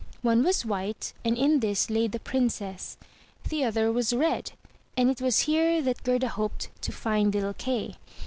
[0.23, 2.97] One was white, and in this lay the Princess;
[3.47, 4.53] the other was red,
[4.97, 7.97] and it was here that Gerda hoped to find little Kay.